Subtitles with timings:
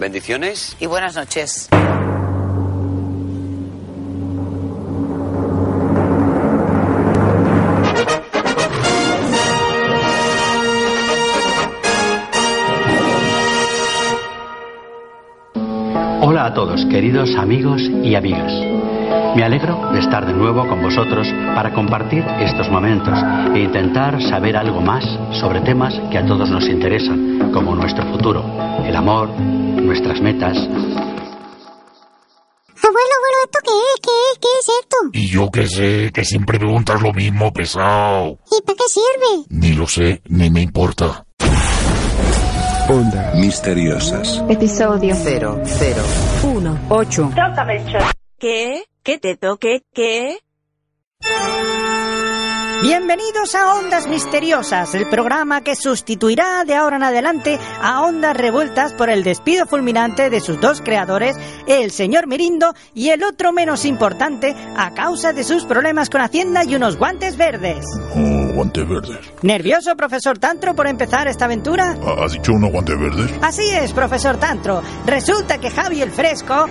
[0.00, 0.76] Bendiciones.
[0.80, 1.68] Y buenas noches.
[16.22, 18.89] Hola a todos, queridos amigos y amigas.
[19.36, 23.18] Me alegro de estar de nuevo con vosotros para compartir estos momentos
[23.54, 25.04] e intentar saber algo más
[25.40, 28.44] sobre temas que a todos nos interesan, como nuestro futuro,
[28.84, 30.56] el amor, nuestras metas.
[32.82, 34.00] Abuelo, abuelo, ¿esto qué es?
[34.02, 34.38] ¿Qué es?
[34.38, 34.96] ¿Qué es esto?
[35.12, 38.38] Y yo qué sé, que siempre preguntas lo mismo, pesado.
[38.50, 39.46] ¿Y para qué sirve?
[39.48, 41.24] Ni lo sé, ni me importa.
[42.88, 44.42] Ondas misteriosas.
[44.48, 46.02] Episodio 0, 0,
[46.42, 46.78] 1.
[46.88, 47.30] 8.
[48.38, 48.82] ¿Qué?
[49.02, 49.82] ¿Qué te toque?
[49.94, 50.36] ¿Qué?
[52.82, 58.94] Bienvenidos a Ondas Misteriosas, el programa que sustituirá de ahora en adelante a Ondas Revueltas
[58.94, 63.84] por el despido fulminante de sus dos creadores, el señor Mirindo y el otro menos
[63.84, 67.84] importante a causa de sus problemas con Hacienda y unos guantes verdes.
[68.14, 69.18] Oh, guantes verdes.
[69.42, 71.96] ¿Nervioso, profesor Tantro, por empezar esta aventura?
[72.02, 73.30] ¿Ha- ¿Has dicho unos guantes verdes?
[73.42, 74.82] Así es, profesor Tantro.
[75.04, 76.66] Resulta que Javi el Fresco...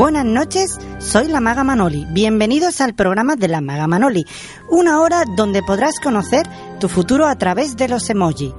[0.00, 2.06] Buenas noches, soy la Maga Manoli.
[2.08, 4.24] Bienvenidos al programa de la Maga Manoli,
[4.70, 6.46] una hora donde podrás conocer
[6.80, 8.54] tu futuro a través de los emoji.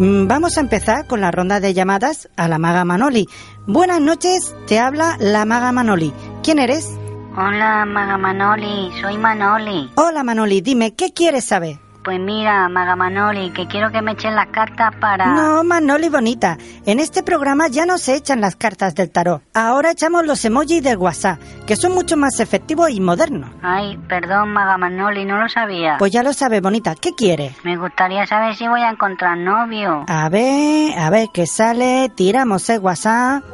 [0.00, 3.28] Mm, Vamos a empezar con la ronda de llamadas a la Maga Manoli.
[3.68, 6.12] Buenas noches, te habla la Maga Manoli.
[6.42, 6.90] ¿Quién eres?
[7.36, 9.92] Hola, Maga Manoli, soy Manoli.
[9.94, 11.78] Hola Manoli, dime, ¿qué quieres saber?
[12.02, 15.26] Pues mira, Maga Manoli, que quiero que me echen las cartas para...
[15.26, 16.56] No, Manoli bonita.
[16.86, 19.42] En este programa ya no se echan las cartas del tarot.
[19.52, 23.50] Ahora echamos los emojis del WhatsApp, que son mucho más efectivos y modernos.
[23.62, 25.96] Ay, perdón, Maga Manoli, no lo sabía.
[25.98, 26.94] Pues ya lo sabes, bonita.
[26.94, 27.52] ¿Qué quieres?
[27.64, 30.04] Me gustaría saber si voy a encontrar novio.
[30.08, 32.10] A ver, a ver qué sale.
[32.14, 33.44] Tiramos el WhatsApp.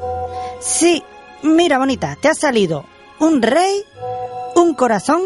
[0.60, 1.02] Sí,
[1.42, 2.84] mira, bonita, te ha salido
[3.18, 3.82] un rey,
[4.54, 5.20] un corazón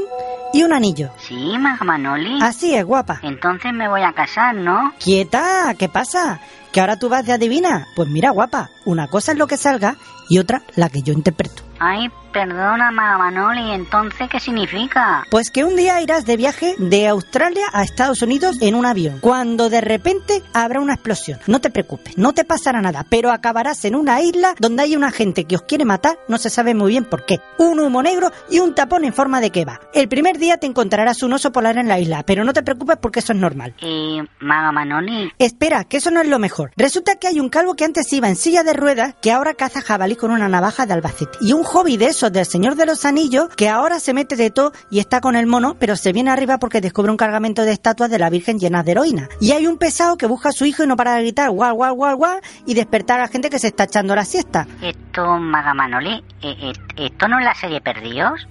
[0.53, 1.11] y un anillo.
[1.19, 2.38] Sí, Manoli.
[2.43, 3.21] Así es, guapa.
[3.22, 4.93] Entonces me voy a casar, ¿no?
[4.99, 6.41] Quieta, ¿qué pasa?
[6.72, 7.87] ¿Que ahora tú vas de adivina?
[7.97, 9.97] Pues mira, guapa, una cosa es lo que salga
[10.28, 11.62] y otra la que yo interpreto.
[11.81, 15.25] Ay, perdona, Manoli, entonces, ¿qué significa?
[15.31, 19.19] Pues que un día irás de viaje de Australia a Estados Unidos en un avión,
[19.21, 21.39] cuando de repente habrá una explosión.
[21.47, 25.11] No te preocupes, no te pasará nada, pero acabarás en una isla donde hay una
[25.11, 27.41] gente que os quiere matar, no se sabe muy bien por qué.
[27.59, 29.81] Un humo negro y un tapón en forma de kebab.
[29.95, 32.97] El primer día te encontrarás un oso polar en la isla, pero no te preocupes
[33.01, 33.75] porque eso es normal.
[33.81, 36.73] Y, Maga Manoli, Espera, que eso no es lo mejor.
[36.77, 39.81] Resulta que hay un calvo que antes iba en silla de ruedas que ahora caza
[39.81, 41.39] jabalí con una navaja de Albacete.
[41.41, 44.72] Y un hobby de del Señor de los Anillos que ahora se mete de todo
[44.91, 48.10] y está con el mono, pero se viene arriba porque descubre un cargamento de estatuas
[48.10, 49.28] de la Virgen llenas de heroína.
[49.41, 51.75] Y hay un pesado que busca a su hijo y no para de gritar guau,
[51.75, 54.66] guau, guau, guau y despertar a la gente que se está echando la siesta.
[54.82, 58.47] esto, Maga Manoli, eh, eh, ¿esto no es la serie Perdidos?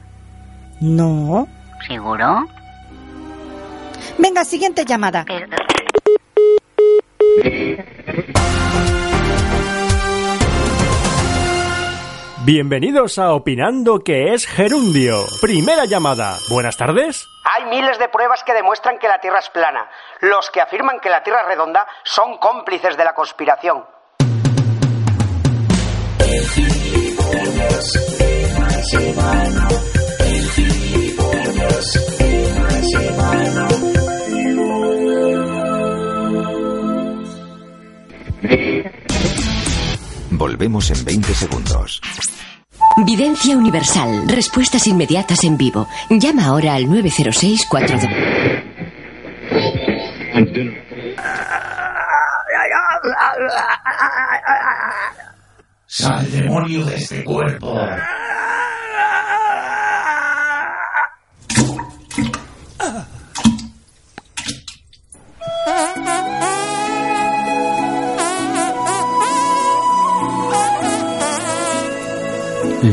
[0.80, 1.48] No.
[1.88, 2.48] ¿Seguro?
[4.18, 5.26] Venga, siguiente llamada.
[5.28, 5.48] Pero-
[12.46, 15.26] Bienvenidos a Opinando que es Gerundio.
[15.42, 16.38] Primera llamada.
[16.50, 17.28] Buenas tardes.
[17.44, 19.90] Hay miles de pruebas que demuestran que la Tierra es plana.
[20.22, 23.84] Los que afirman que la Tierra es redonda son cómplices de la conspiración.
[40.40, 42.02] Volvemos en 20 segundos.
[43.06, 44.26] Videncia Universal.
[44.26, 45.86] Respuestas inmediatas en vivo.
[46.10, 48.10] Llama ahora al 906 42.
[55.86, 57.76] Sal demonio de este cuerpo.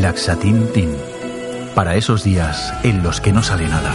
[0.01, 0.69] Laxatin
[1.75, 3.93] Para esos días en los que no sale nada.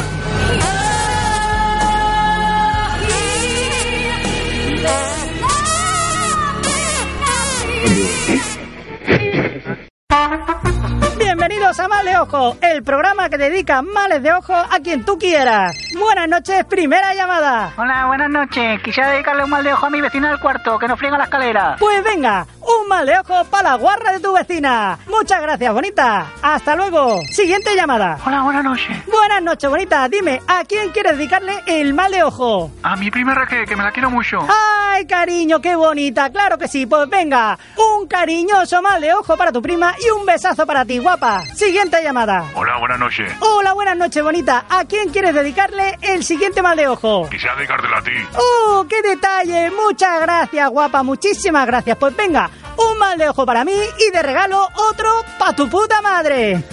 [11.17, 15.77] Bienvenidos a De Ojo, el programa que dedica males de ojo a quien tú quieras.
[15.95, 17.73] Buenas noches, primera llamada.
[17.77, 18.81] Hola, buenas noches.
[18.81, 21.25] Quisiera dedicarle un mal de ojo a mi vecina del cuarto, que no friega la
[21.25, 21.75] escalera.
[21.77, 24.97] Pues venga, un mal de ojo para la guarra de tu vecina.
[25.07, 26.25] Muchas gracias, bonita.
[26.41, 27.21] Hasta luego.
[27.29, 28.17] Siguiente llamada.
[28.25, 29.05] Hola, buenas noches.
[29.05, 30.09] Buenas noches, bonita.
[30.09, 32.71] Dime, ¿a quién quieres dedicarle el mal de ojo?
[32.81, 34.39] A mi prima Raquel, que me la quiero mucho.
[34.49, 36.31] ¡Ay, cariño, qué bonita!
[36.31, 37.59] Claro que sí, pues venga.
[37.77, 41.43] Un cariñoso mal de ojo para tu prima y un besazo para ti, guapa.
[41.55, 42.45] Siguiente llamada.
[42.55, 43.33] Hola, buenas noches.
[43.39, 44.65] Hola, buenas noches, bonita.
[44.69, 47.27] ¿A quién quieres dedicarle el siguiente mal de ojo?
[47.29, 48.11] Quisiera dedicártela a ti.
[48.35, 49.71] ¡Oh, qué detalle!
[49.71, 51.03] Muchas gracias, guapa.
[51.03, 51.97] Muchísimas gracias.
[51.97, 53.73] Pues venga, un mal de ojo para mí
[54.07, 56.63] y de regalo otro pa' tu puta madre.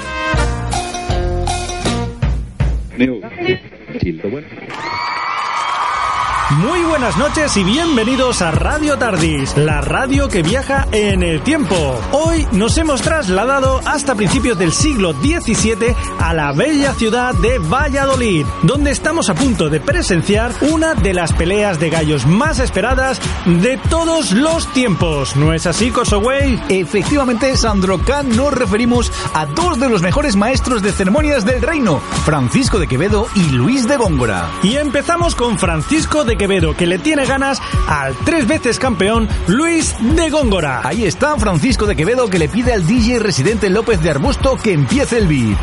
[6.51, 11.77] Muy buenas noches y bienvenidos a Radio Tardis, la radio que viaja en el tiempo.
[12.13, 18.47] Hoy nos hemos trasladado hasta principios del siglo XVII a la bella ciudad de Valladolid,
[18.63, 23.77] donde estamos a punto de presenciar una de las peleas de gallos más esperadas de
[23.91, 25.37] todos los tiempos.
[25.37, 26.63] ¿No es así, Kosoway?
[26.71, 32.01] Efectivamente, Sandro Kahn, nos referimos a dos de los mejores maestros de ceremonias del reino,
[32.25, 34.51] Francisco de Quevedo y Luis de Góngora.
[34.63, 39.95] Y empezamos con Francisco de Quevedo, que le tiene ganas al tres veces campeón Luis
[40.01, 40.81] de Góngora.
[40.85, 44.73] Ahí está Francisco de Quevedo que le pide al DJ residente López de Arbusto que
[44.73, 45.59] empiece el beat.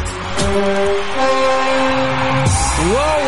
[2.86, 3.25] ¡Wow,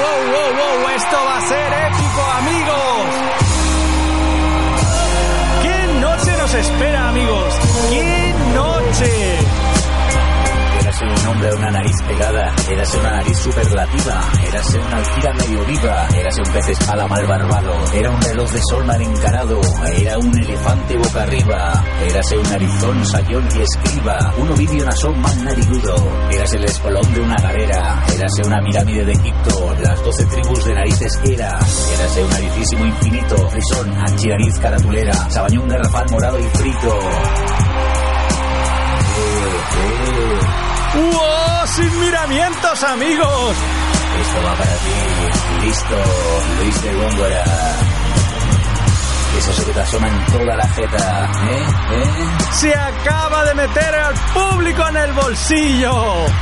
[12.87, 17.73] érase una nariz superlativa, érase una alquira medio viva, érase un pez espada mal barbado,
[17.93, 19.61] era un reloj de sol mal encarado,
[19.93, 25.35] era un elefante boca arriba, érase un narizón, sayón y escriba, un ovidio nasón más
[25.37, 25.95] narigudo,
[26.31, 30.73] érase el espolón de una galera, érase una pirámide de Egipto, las doce tribus de
[30.73, 31.59] narices era,
[31.93, 36.99] érase un naricísimo infinito, frisón, anchirariz caratulera, sabañón garrafal morado y frito.
[39.19, 40.66] Eh, eh.
[40.97, 41.67] ¡Wow!
[41.67, 43.55] ¡Sin miramientos, amigos!
[44.21, 45.65] Esto va para ti.
[45.65, 45.95] Listo,
[46.59, 47.96] Luis de Góngora.
[49.37, 51.65] Eso se que te asoma en toda la jeta, ¿eh?
[51.91, 52.05] ¿eh?
[52.53, 55.93] Se acaba de meter al público en el bolsillo.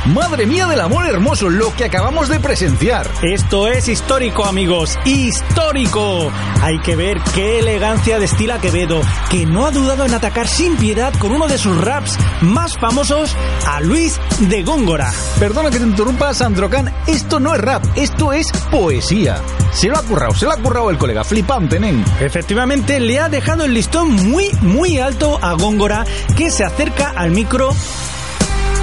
[0.06, 3.06] Madre mía del amor hermoso, lo que acabamos de presenciar.
[3.20, 4.98] Esto es histórico, amigos.
[5.04, 6.32] Histórico.
[6.62, 11.12] Hay que ver qué elegancia destila Quevedo, que no ha dudado en atacar sin piedad
[11.18, 15.12] con uno de sus raps más famosos a Luis de Góngora.
[15.38, 16.92] Perdona que te interrumpa, Sandro Can.
[17.06, 19.36] Esto no es rap, esto es poesía.
[19.72, 21.24] Se lo ha currado, se lo ha currado el colega.
[21.24, 22.02] Flipante, nen.
[22.20, 26.04] Efectivamente, le ha dejado el listón muy, muy alto a Góngora,
[26.36, 27.70] que se acerca al micro.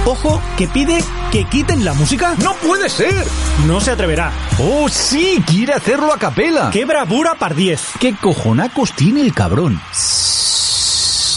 [0.04, 0.98] Ojo, que pide
[1.32, 2.34] que quiten la música.
[2.42, 3.26] ¡No puede ser!
[3.66, 4.30] No se atreverá.
[4.58, 5.42] ¡Oh, sí!
[5.46, 6.70] Quiere hacerlo a capela.
[6.70, 7.80] ¡Qué bravura par 10!
[7.98, 9.80] ¡Qué cojonacos tiene el cabrón!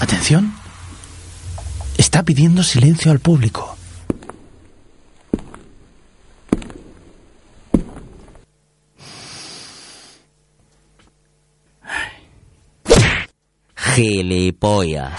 [0.02, 0.54] Atención.
[1.98, 3.76] Está pidiendo silencio al público.
[13.98, 15.12] Gilipollas.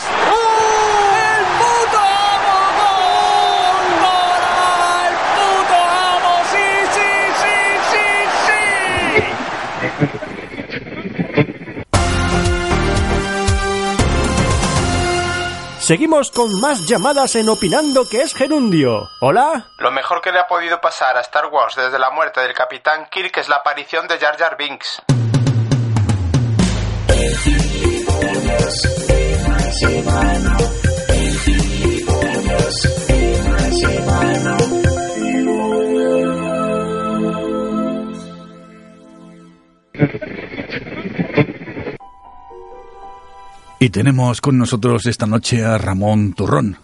[15.81, 19.09] Seguimos con más llamadas en Opinando que es Gerundio.
[19.21, 19.73] ¿Hola?
[19.79, 23.09] Lo mejor que le ha podido pasar a Star Wars desde la muerte del Capitán
[23.11, 25.03] Kirk es la aparición de Jar Jar Binks.
[43.81, 46.77] Y tenemos con nosotros esta noche a Ramón Turrón,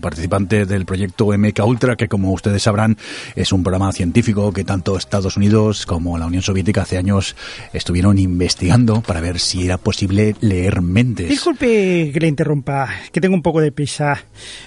[0.00, 2.96] participante del proyecto MK Ultra, que como ustedes sabrán
[3.36, 7.36] es un programa científico que tanto Estados Unidos como la Unión Soviética hace años
[7.72, 11.28] estuvieron investigando para ver si era posible leer mentes.
[11.28, 14.24] Disculpe que le interrumpa, que tengo un poco de prisa.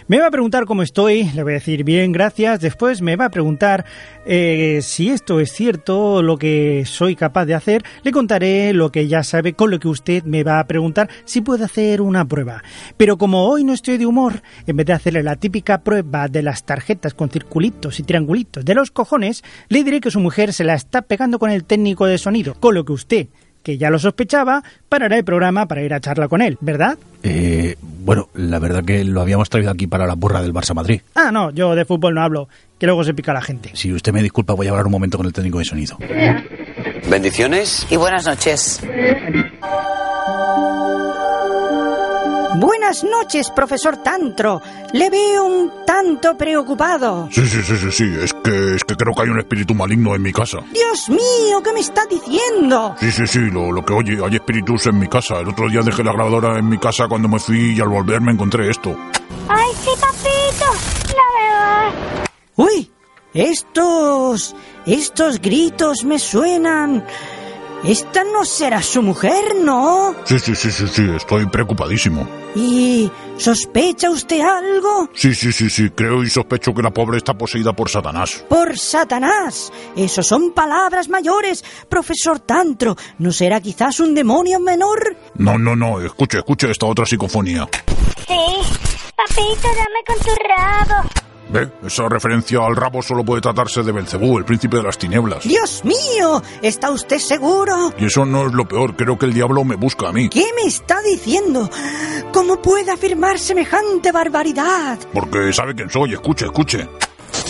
[0.07, 2.60] Me va a preguntar cómo estoy, le voy a decir bien, gracias.
[2.60, 3.86] Después me va a preguntar
[4.25, 7.84] eh, si esto es cierto, lo que soy capaz de hacer.
[8.03, 11.41] Le contaré lo que ya sabe, con lo que usted me va a preguntar si
[11.41, 12.63] puede hacer una prueba.
[12.98, 16.41] Pero como hoy no estoy de humor, en vez de hacerle la típica prueba de
[16.41, 20.63] las tarjetas con circulitos y triangulitos de los cojones, le diré que su mujer se
[20.63, 23.27] la está pegando con el técnico de sonido, con lo que usted,
[23.62, 26.97] que ya lo sospechaba, parará el programa para ir a charla con él, ¿verdad?
[27.21, 31.01] Eh, Bueno, la verdad que lo habíamos traído aquí para la burra del Barça Madrid.
[31.13, 33.69] Ah, no, yo de fútbol no hablo, que luego se pica la gente.
[33.75, 36.00] Si usted me disculpa, voy a hablar un momento con el técnico de sonido.
[37.12, 38.81] Bendiciones y buenas noches.
[42.59, 44.62] Buenas noches, profesor Tantro.
[44.93, 47.27] Le veo un tanto preocupado.
[47.31, 48.15] Sí, sí, sí, sí, sí.
[48.21, 50.59] Es que, es que creo que hay un espíritu maligno en mi casa.
[50.71, 52.95] Dios mío, ¿qué me está diciendo?
[53.00, 55.39] Sí, sí, sí, lo, lo que oye, hay espíritus en mi casa.
[55.39, 58.21] El otro día dejé la grabadora en mi casa cuando me fui y al volver
[58.21, 58.95] me encontré esto.
[59.50, 60.71] ¡Ay, sí, papito!
[61.15, 62.25] La verdad.
[62.55, 62.91] Uy,
[63.33, 64.55] estos...
[64.85, 67.05] estos gritos me suenan...
[67.88, 70.15] Esta no será su mujer, ¿no?
[70.24, 72.27] Sí, sí, sí, sí, sí, estoy preocupadísimo.
[72.56, 75.08] ¿Y sospecha usted algo?
[75.13, 78.44] Sí, sí, sí, sí, creo y sospecho que la pobre está poseída por Satanás.
[78.50, 79.72] Por Satanás.
[79.96, 82.96] Eso son palabras mayores, profesor Tantro.
[83.20, 85.15] ¿No será quizás un demonio menor?
[85.36, 87.70] No, no, no, escuche, escuche esta otra psicofonía.
[88.27, 88.36] Sí,
[89.15, 91.10] papito, dame con tu rabo.
[91.50, 91.70] ¿Ve?
[91.86, 95.44] Esa referencia al rabo solo puede tratarse de Belcebú, el príncipe de las tinieblas.
[95.44, 96.42] ¡Dios mío!
[96.62, 97.94] ¿Está usted seguro?
[97.98, 100.30] Y eso no es lo peor, creo que el diablo me busca a mí.
[100.30, 101.70] ¿Qué me está diciendo?
[102.34, 104.98] ¿Cómo puede afirmar semejante barbaridad?
[105.14, 106.88] Porque sabe quién soy, escuche, escuche.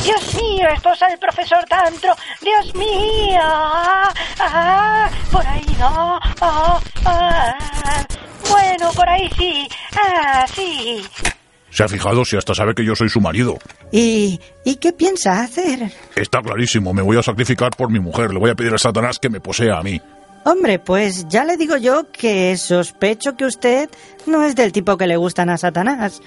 [0.03, 2.13] Dios mío, esto es el profesor Tantro.
[2.41, 3.39] Dios mío.
[3.41, 6.19] Ah, ah, por ahí no.
[6.41, 8.05] Ah, ah.
[8.49, 9.67] Bueno, por ahí sí.
[9.95, 11.03] Ah, sí.
[11.75, 13.57] Se ha fijado si hasta sabe que yo soy su marido.
[13.91, 15.91] ¿Y, ¿Y qué piensa hacer?
[16.15, 18.31] Está clarísimo, me voy a sacrificar por mi mujer.
[18.31, 19.99] Le voy a pedir a Satanás que me posea a mí.
[20.45, 23.89] Hombre, pues ya le digo yo que sospecho que usted
[24.25, 26.21] no es del tipo que le gustan a Satanás.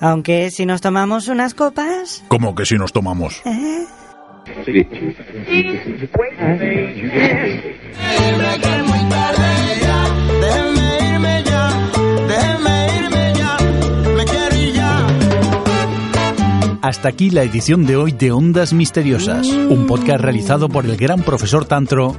[0.00, 2.24] Aunque si nos tomamos unas copas...
[2.26, 3.40] ¿Cómo que si nos tomamos?
[3.46, 3.86] ¿eh?
[8.56, 9.57] Déjeme
[16.80, 21.22] Hasta aquí la edición de hoy de Ondas Misteriosas, un podcast realizado por el gran
[21.22, 22.14] profesor Tantro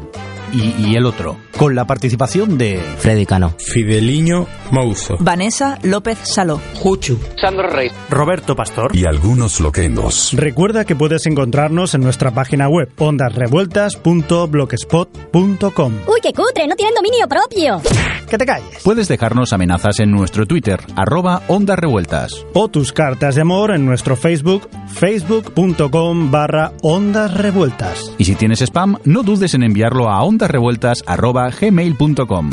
[0.51, 6.59] y, y el otro, con la participación de Freddy Cano, Fideliño Mouzo, Vanessa López Saló,
[6.75, 10.33] Juchu, Sandro Rey, Roberto Pastor y algunos loquendos.
[10.33, 15.93] Recuerda que puedes encontrarnos en nuestra página web ondasrevueltas.blogspot.com.
[16.07, 17.81] Uy, qué cutre, no tienen dominio propio.
[18.29, 18.83] Que te calles.
[18.83, 22.45] Puedes dejarnos amenazas en nuestro Twitter, arroba Ondas Revueltas.
[22.53, 28.13] O tus cartas de amor en nuestro Facebook, facebook.com barra Ondas Revueltas.
[28.17, 32.49] Y si tienes spam, no dudes en enviarlo a ondasrevueltas arroba gmail.com.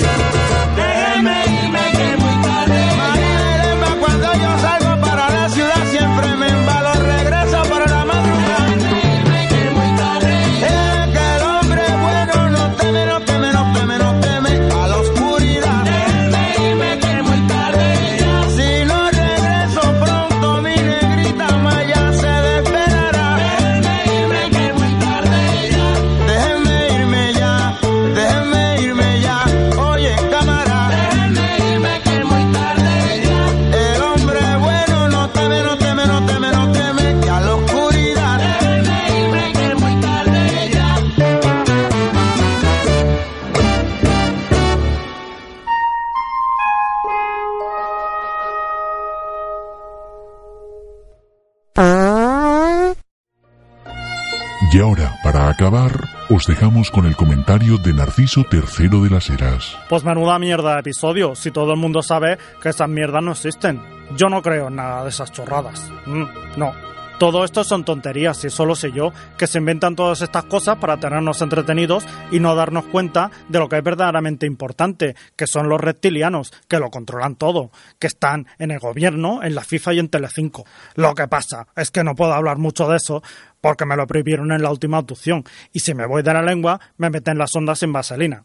[54.73, 55.93] Y ahora, para acabar,
[56.29, 59.77] os dejamos con el comentario de Narciso III de las Heras.
[59.89, 63.81] Pues menuda mierda de episodio, si todo el mundo sabe que esas mierdas no existen.
[64.17, 65.91] Yo no creo en nada de esas chorradas.
[66.05, 66.25] Mm,
[66.57, 66.73] no.
[67.19, 70.99] Todo esto son tonterías y solo sé yo que se inventan todas estas cosas para
[70.99, 75.81] tenernos entretenidos y no darnos cuenta de lo que es verdaderamente importante, que son los
[75.81, 80.09] reptilianos, que lo controlan todo, que están en el gobierno, en la FIFA y en
[80.11, 80.67] Telecinco.
[80.95, 83.23] Lo que pasa es que no puedo hablar mucho de eso
[83.63, 86.79] porque me lo prohibieron en la última abducción y si me voy de la lengua
[86.99, 88.45] me meten las ondas sin vaselina.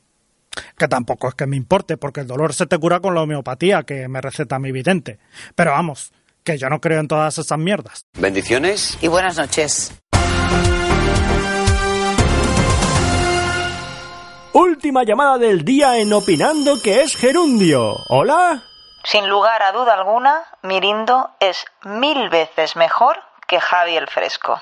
[0.78, 3.84] Que tampoco es que me importe, porque el dolor se te cura con la homeopatía
[3.84, 5.20] que me receta mi vidente.
[5.56, 6.12] Pero vamos,
[6.44, 8.06] que yo no creo en todas esas mierdas.
[8.14, 9.92] Bendiciones y buenas noches.
[14.54, 17.96] Última llamada del día en Opinando que es Gerundio.
[18.10, 18.64] ¿Hola?
[19.04, 23.18] Sin lugar a duda alguna, Mirindo es mil veces mejor
[23.48, 24.62] que Javi el Fresco.